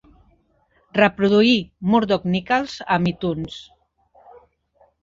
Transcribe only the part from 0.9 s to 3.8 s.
Reproduir Murdoc Nicalls amb Itunes.